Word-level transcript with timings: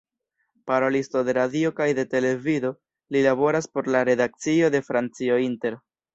Parolisto 0.69 1.21
de 1.27 1.35
radio 1.37 1.71
kaj 1.79 1.87
de 1.99 2.05
televido, 2.13 2.73
li 3.17 3.23
laboras 3.27 3.69
por 3.75 3.93
la 3.97 4.03
redakcio 4.11 4.73
de 4.79 4.85
Francio 4.91 5.41
Inter. 5.47 5.81